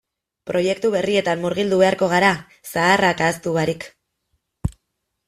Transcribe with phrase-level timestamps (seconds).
[0.51, 2.31] Proiektu berrietan murgildu beharko gara
[2.71, 3.87] zaharrak ahaztu barik.